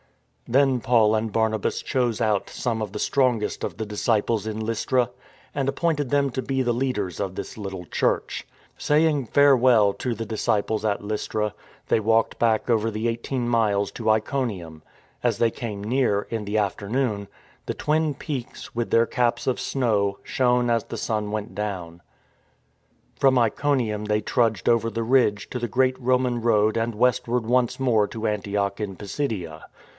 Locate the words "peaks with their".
18.15-19.05